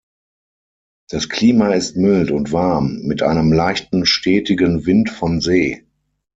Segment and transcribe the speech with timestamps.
[1.09, 5.85] Das Klima ist mild und warm, mit einem leichten stetigen Wind von See.